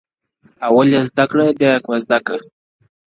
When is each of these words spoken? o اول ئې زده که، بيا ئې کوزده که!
o 0.63 0.63
اول 0.67 0.87
ئې 0.95 1.01
زده 1.09 1.23
که، 1.31 1.41
بيا 1.59 1.71
ئې 1.73 1.83
کوزده 1.85 2.17
که! 2.25 2.35